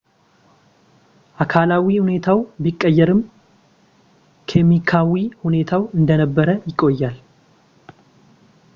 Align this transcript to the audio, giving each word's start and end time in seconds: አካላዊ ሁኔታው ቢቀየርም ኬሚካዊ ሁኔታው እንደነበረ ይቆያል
አካላዊ 1.43 1.97
ሁኔታው 2.03 2.39
ቢቀየርም 2.63 3.21
ኬሚካዊ 4.51 5.11
ሁኔታው 5.45 5.83
እንደነበረ 5.99 6.47
ይቆያል 6.69 7.17